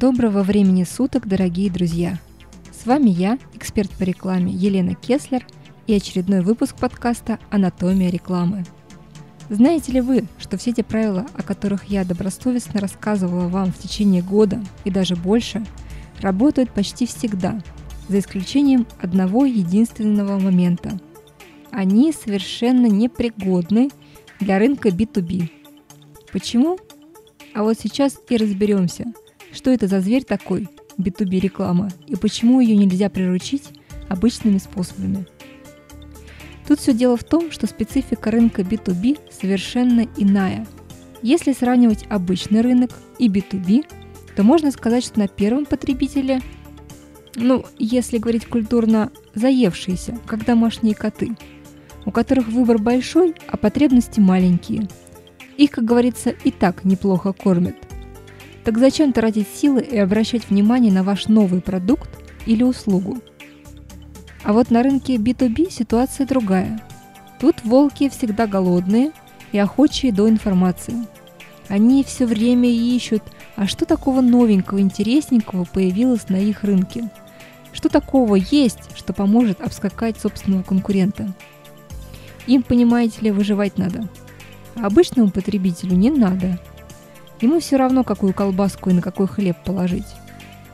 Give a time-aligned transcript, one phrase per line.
[0.00, 2.20] Доброго времени суток, дорогие друзья!
[2.70, 5.44] С вами я, эксперт по рекламе Елена Кеслер
[5.88, 8.64] и очередной выпуск подкаста «Анатомия рекламы».
[9.50, 14.22] Знаете ли вы, что все те правила, о которых я добросовестно рассказывала вам в течение
[14.22, 15.66] года и даже больше,
[16.20, 17.60] работают почти всегда,
[18.06, 21.00] за исключением одного единственного момента.
[21.72, 23.90] Они совершенно непригодны
[24.38, 25.50] для рынка B2B.
[26.30, 26.78] Почему?
[27.52, 29.12] А вот сейчас и разберемся,
[29.52, 33.64] что это за зверь такой, B2B реклама, и почему ее нельзя приручить
[34.08, 35.26] обычными способами.
[36.66, 40.66] Тут все дело в том, что специфика рынка B2B совершенно иная.
[41.22, 43.86] Если сравнивать обычный рынок и B2B,
[44.36, 46.40] то можно сказать, что на первом потребителе,
[47.34, 51.36] ну, если говорить культурно, заевшиеся, как домашние коты,
[52.04, 54.88] у которых выбор большой, а потребности маленькие.
[55.56, 57.76] Их, как говорится, и так неплохо кормят.
[58.68, 62.10] Так зачем тратить силы и обращать внимание на ваш новый продукт
[62.44, 63.16] или услугу?
[64.44, 66.78] А вот на рынке B2B ситуация другая.
[67.40, 69.12] Тут волки всегда голодные
[69.52, 70.96] и охочие до информации.
[71.68, 73.22] Они все время ищут,
[73.56, 77.08] а что такого новенького, интересненького появилось на их рынке?
[77.72, 81.32] Что такого есть, что поможет обскакать собственного конкурента?
[82.46, 84.06] Им, понимаете ли, выживать надо.
[84.76, 86.60] А обычному потребителю не надо–
[87.40, 90.06] Ему все равно, какую колбаску и на какой хлеб положить.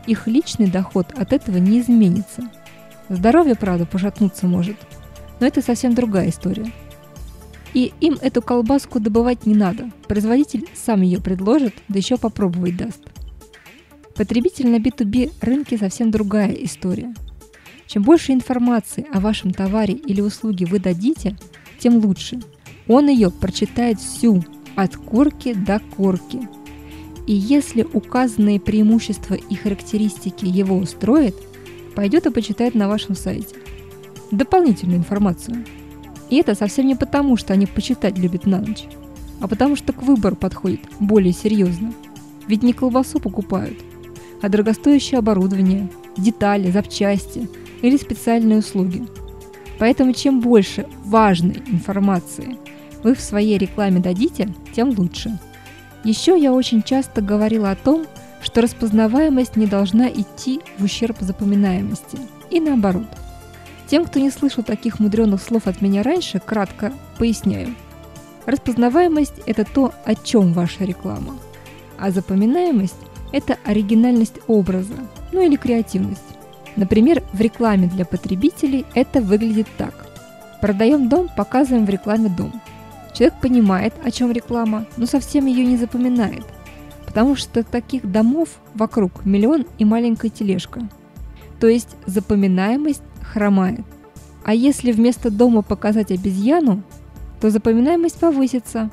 [0.07, 2.51] Их личный доход от этого не изменится.
[3.09, 4.77] Здоровье, правда, пошатнуться может,
[5.41, 6.73] но это совсем другая история.
[7.75, 9.91] И им эту колбаску добывать не надо.
[10.07, 13.01] Производитель сам ее предложит, да еще попробовать даст.
[14.15, 17.13] Потребитель на B2B рынке совсем другая история.
[17.87, 21.37] Чем больше информации о вашем товаре или услуге вы дадите,
[21.79, 22.41] тем лучше.
[22.87, 24.45] Он ее прочитает всю,
[24.77, 26.49] от корки до корки.
[27.27, 31.35] И если указанные преимущества и характеристики его устроят,
[31.95, 33.57] пойдет и почитает на вашем сайте
[34.31, 35.65] дополнительную информацию.
[36.29, 38.85] И это совсем не потому, что они почитать любят на ночь,
[39.41, 41.93] а потому что к выбору подходит более серьезно.
[42.47, 43.79] Ведь не колбасу покупают,
[44.43, 47.49] а дорогостоящее оборудование, детали, запчасти
[47.81, 49.07] или специальные услуги.
[49.79, 52.57] Поэтому чем больше важной информации
[53.05, 55.39] вы в своей рекламе дадите, тем лучше.
[56.03, 58.07] Еще я очень часто говорила о том,
[58.41, 62.19] что распознаваемость не должна идти в ущерб запоминаемости.
[62.51, 63.07] И наоборот.
[63.87, 67.75] Тем, кто не слышал таких мудреных слов от меня раньше, кратко поясняю.
[68.47, 71.37] Распознаваемость– это то, о чем ваша реклама.
[71.99, 72.97] А запоминаемость–
[73.33, 74.95] это оригинальность образа,
[75.33, 76.23] ну или креативность.
[76.77, 80.07] Например, в рекламе для потребителей это выглядит так.
[80.61, 82.61] Продаем дом, показываем в рекламе дом–
[83.15, 86.45] Человек понимает, о чем реклама, но совсем ее не запоминает,
[87.07, 90.89] потому что таких домов вокруг миллион и маленькая тележка.
[91.61, 93.85] То есть запоминаемость хромает.
[94.45, 96.83] А если вместо дома показать обезьяну,
[97.41, 98.91] то запоминаемость повысится.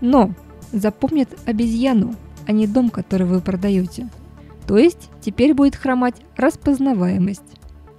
[0.00, 0.30] Но
[0.72, 2.14] запомнят обезьяну,
[2.46, 4.08] а не дом, который вы продаете.
[4.66, 7.42] То есть теперь будет хромать распознаваемость.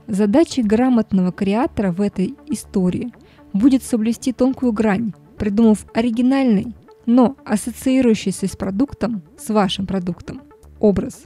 [0.07, 3.13] Задачей грамотного креатора в этой истории
[3.53, 6.75] будет соблюсти тонкую грань придумав оригинальный,
[7.07, 10.43] но ассоциирующийся с продуктом, с вашим продуктом,
[10.79, 11.23] образ.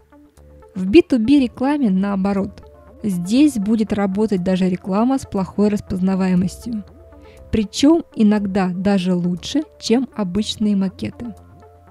[0.73, 2.63] В B2B рекламе наоборот.
[3.03, 6.85] Здесь будет работать даже реклама с плохой распознаваемостью.
[7.51, 11.35] Причем иногда даже лучше, чем обычные макеты.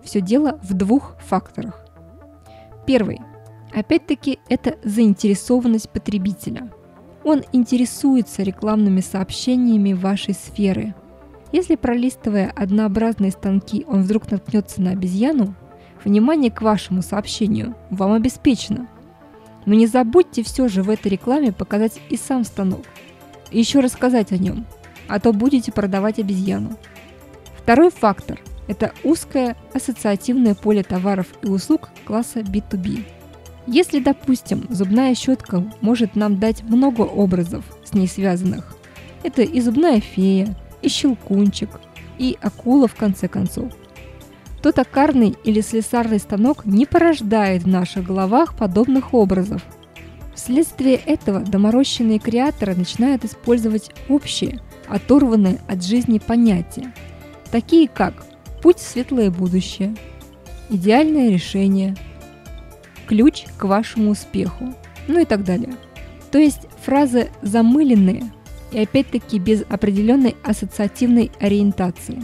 [0.02, 1.84] Все дело в двух факторах.
[2.86, 3.20] Первый.
[3.74, 6.72] Опять-таки это заинтересованность потребителя.
[7.22, 10.94] Он интересуется рекламными сообщениями вашей сферы–
[11.54, 15.54] если пролистывая однообразные станки он вдруг наткнется на обезьяну,
[16.02, 18.88] внимание к вашему сообщению вам обеспечено.
[19.64, 22.84] Но не забудьте все же в этой рекламе показать и сам станок.
[23.52, 24.66] И еще рассказать о нем,
[25.06, 26.76] а то будете продавать обезьяну.
[27.56, 33.04] Второй фактор– это узкое ассоциативное поле товаров и услуг класса B2B.
[33.68, 38.76] Если, допустим, зубная щетка может нам дать много образов с ней связанных,
[39.22, 41.70] это и зубная фея, и щелкунчик,
[42.18, 43.72] и акула в конце концов.
[44.62, 49.62] То токарный или слесарный станок не порождает в наших головах подобных образов.
[50.34, 56.92] Вследствие этого доморощенные креаторы начинают использовать общие, оторванные от жизни понятия,
[57.50, 58.26] такие как
[58.62, 59.94] путь в светлое будущее,
[60.70, 61.94] идеальное решение,
[63.06, 64.74] ключ к вашему успеху,
[65.08, 65.74] ну и так далее.
[66.30, 68.24] То есть фразы замыленные
[68.74, 72.22] и опять-таки без определенной ассоциативной ориентации.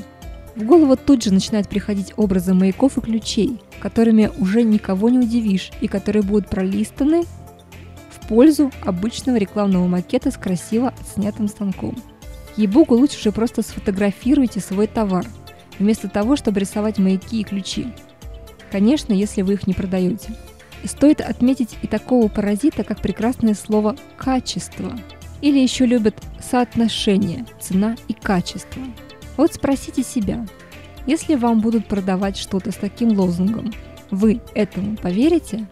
[0.56, 5.70] В голову тут же начинают приходить образы маяков и ключей, которыми уже никого не удивишь
[5.80, 7.22] и которые будут пролистаны
[8.10, 11.96] в пользу обычного рекламного макета с красиво снятым станком.
[12.56, 15.24] Ей-богу, лучше же просто сфотографируйте свой товар,
[15.78, 17.86] вместо того, чтобы рисовать маяки и ключи.
[18.72, 20.34] Конечно, если вы их не продаете.
[20.84, 24.98] Стоит отметить и такого паразита, как прекрасное слово «качество».
[25.40, 28.82] Или еще любят соотношение цена и качество.
[29.36, 30.46] Вот спросите себя,
[31.06, 33.72] если вам будут продавать что-то с таким лозунгом,
[34.10, 35.66] вы этому поверите?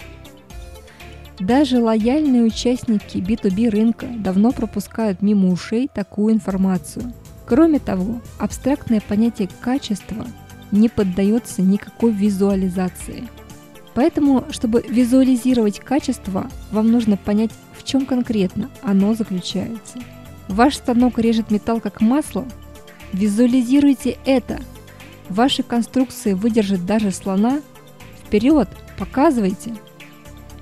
[1.38, 7.12] Даже лояльные участники B2B рынка давно пропускают мимо ушей такую информацию.
[7.46, 10.26] Кроме того, абстрактное понятие качества
[10.72, 13.28] не поддается никакой визуализации.
[13.98, 19.98] Поэтому, чтобы визуализировать качество, вам нужно понять, в чем конкретно оно заключается.
[20.46, 22.46] Ваш станок режет металл как масло?
[23.12, 24.60] Визуализируйте это.
[25.28, 27.60] Ваши конструкции выдержат даже слона?
[28.24, 29.74] Вперед, показывайте!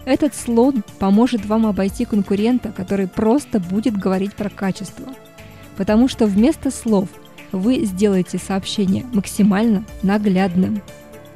[0.06, 5.12] Этот слон поможет вам обойти конкурента, который просто будет говорить про качество.
[5.76, 7.10] Потому что вместо слов
[7.52, 10.80] вы сделаете сообщение максимально наглядным.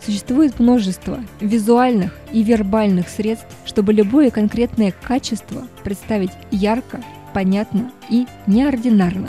[0.05, 7.02] Существует множество визуальных и вербальных средств, чтобы любое конкретное качество представить ярко,
[7.35, 9.29] понятно и неординарно.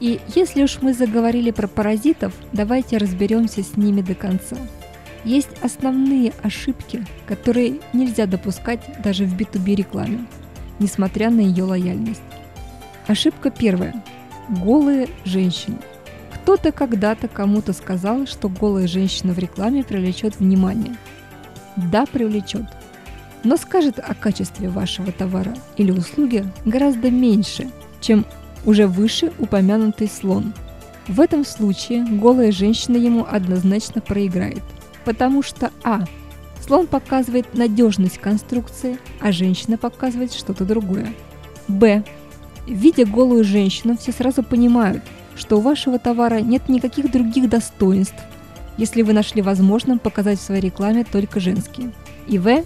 [0.00, 4.56] И если уж мы заговорили про паразитов, давайте разберемся с ними до конца.
[5.24, 10.26] Есть основные ошибки, которые нельзя допускать даже в B2B рекламе,
[10.80, 12.20] несмотря на ее лояльность.
[13.06, 14.04] Ошибка первая.
[14.50, 15.78] Голые женщины–
[16.44, 20.94] кто-то когда-то кому-то сказал, что голая женщина в рекламе привлечет внимание.
[21.74, 22.64] Да, привлечет.
[23.44, 27.70] Но скажет о качестве вашего товара или услуги гораздо меньше,
[28.02, 28.26] чем
[28.66, 30.52] уже выше упомянутый слон.
[31.08, 34.62] В этом случае голая женщина ему однозначно проиграет,
[35.06, 36.04] потому что а.
[36.62, 41.14] Слон показывает надежность конструкции, а женщина показывает что-то другое.
[41.68, 42.04] Б.
[42.66, 45.02] Видя голую женщину, все сразу понимают,
[45.36, 48.22] что у вашего товара нет никаких других достоинств,
[48.76, 51.92] если вы нашли возможным показать в своей рекламе только женские.
[52.26, 52.64] И В.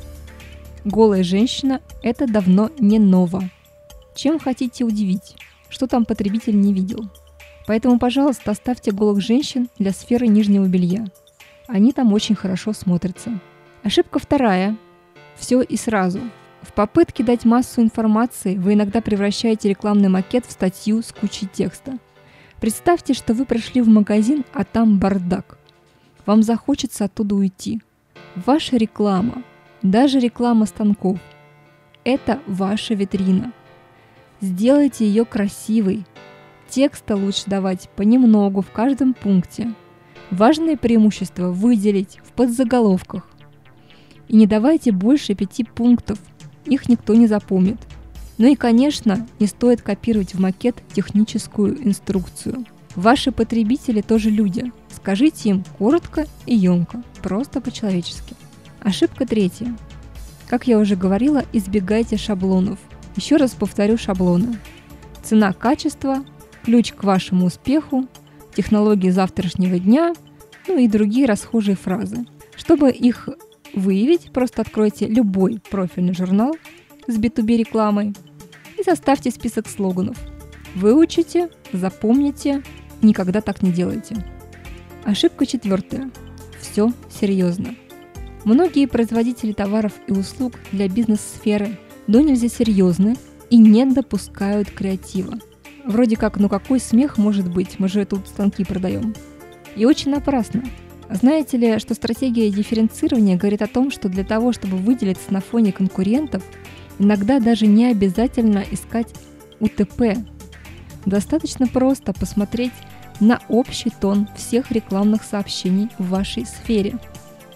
[0.84, 3.42] Голая женщина– это давно не ново.
[4.14, 5.36] Чем хотите удивить?
[5.68, 7.10] Что там потребитель не видел?
[7.66, 11.04] Поэтому, пожалуйста, оставьте голых женщин для сферы нижнего белья.
[11.66, 13.38] Они там очень хорошо смотрятся.
[13.82, 14.76] Ошибка вторая.
[15.36, 16.20] Все и сразу.
[16.62, 21.98] В попытке дать массу информации вы иногда превращаете рекламный макет в статью с кучей текста–
[22.60, 25.58] Представьте, что вы пришли в магазин, а там бардак.
[26.26, 27.80] Вам захочется оттуда уйти.
[28.34, 29.44] Ваша реклама,
[29.82, 31.18] даже реклама станков,
[32.04, 33.52] это ваша витрина.
[34.40, 36.04] Сделайте ее красивой.
[36.68, 39.72] Текста лучше давать понемногу в каждом пункте.
[40.30, 43.28] Важные преимущества выделить в подзаголовках.
[44.26, 46.18] И не давайте больше пяти пунктов,
[46.66, 47.78] их никто не запомнит–
[48.38, 52.64] ну и, конечно, не стоит копировать в макет техническую инструкцию.
[52.94, 54.72] Ваши потребители тоже люди.
[54.90, 58.34] Скажите им коротко и емко, просто по-человечески.
[58.80, 59.76] Ошибка третья.
[60.48, 62.78] Как я уже говорила, избегайте шаблонов.
[63.16, 64.58] Еще раз повторю шаблоны.
[65.22, 66.24] Цена качества,
[66.64, 68.08] ключ к вашему успеху,
[68.54, 70.14] технологии завтрашнего дня,
[70.68, 72.24] ну и другие расхожие фразы.
[72.56, 73.28] Чтобы их
[73.74, 76.56] выявить, просто откройте любой профильный журнал
[77.06, 78.14] с B2B рекламой
[78.88, 80.16] составьте список слоганов.
[80.74, 82.62] Выучите, запомните,
[83.02, 84.24] никогда так не делайте.
[85.04, 86.10] Ошибка четвертая.
[86.58, 87.74] Все серьезно.
[88.44, 93.16] Многие производители товаров и услуг для бизнес-сферы до нельзя серьезны
[93.50, 95.34] и не допускают креатива.
[95.84, 99.14] Вроде как, ну какой смех может быть, мы же тут станки продаем.
[99.76, 100.64] И очень напрасно.
[101.10, 105.72] Знаете ли, что стратегия дифференцирования говорит о том, что для того, чтобы выделиться на фоне
[105.72, 106.42] конкурентов,
[106.98, 109.08] Иногда даже не обязательно искать
[109.60, 110.18] УТП.
[111.06, 112.72] Достаточно просто посмотреть
[113.20, 116.98] на общий тон всех рекламных сообщений в вашей сфере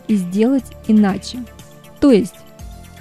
[0.09, 1.45] и сделать иначе.
[2.01, 2.35] То есть,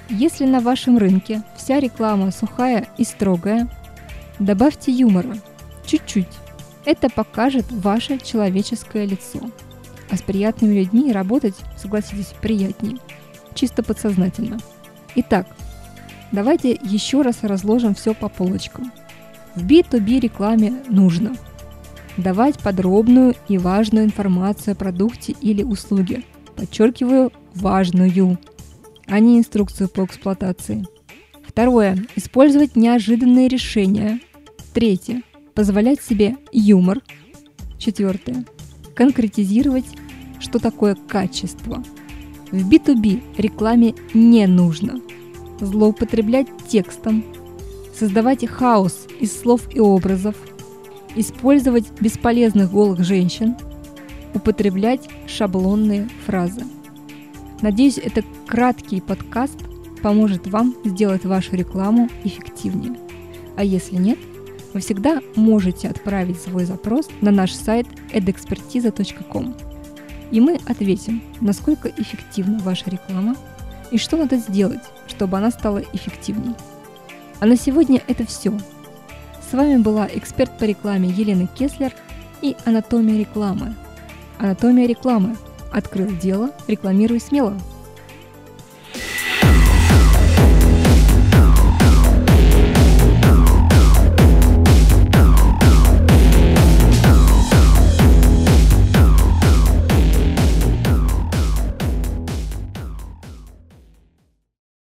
[0.08, 3.68] если на вашем рынке вся реклама сухая и строгая,
[4.38, 5.36] добавьте юмора,
[5.86, 6.28] чуть-чуть.
[6.84, 9.40] Это покажет ваше человеческое лицо.
[10.10, 12.98] А с приятными людьми работать, согласитесь, приятнее.
[13.54, 14.58] Чисто подсознательно.
[15.14, 15.46] Итак,
[16.32, 18.90] Давайте еще раз разложим все по полочкам.
[19.54, 21.36] В B2B рекламе нужно
[22.16, 26.22] давать подробную и важную информацию о продукте или услуге.
[26.56, 28.38] Подчеркиваю, важную,
[29.06, 30.86] а не инструкцию по эксплуатации.
[31.46, 31.98] Второе.
[32.16, 34.20] Использовать неожиданные решения.
[34.72, 35.22] Третье.
[35.54, 37.00] Позволять себе юмор.
[37.78, 38.46] Четвертое.
[38.94, 39.86] конкретизировать,
[40.38, 41.82] что такое качество.
[42.50, 45.00] В B2B рекламе не нужно
[45.66, 47.24] злоупотреблять текстом,
[47.94, 50.34] создавать хаос из слов и образов,
[51.14, 53.56] использовать бесполезных голых женщин,
[54.34, 56.64] употреблять шаблонные фразы.
[57.60, 59.56] Надеюсь, этот краткий подкаст
[60.02, 62.96] поможет вам сделать вашу рекламу эффективнее.
[63.56, 64.18] А если нет,
[64.74, 69.54] вы всегда можете отправить свой запрос на наш сайт edexpertiza.com.
[70.32, 73.36] И мы ответим, насколько эффективна ваша реклама
[73.92, 76.54] и что надо сделать, чтобы она стала эффективней.
[77.38, 78.52] А на сегодня это все.
[79.48, 81.92] С вами была эксперт по рекламе Елена Кеслер
[82.40, 83.76] и «Анатомия рекламы».
[84.38, 85.36] «Анатомия рекламы»
[85.72, 87.56] Открыл дело, рекламируй смело.